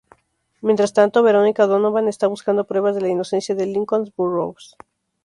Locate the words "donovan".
1.67-2.07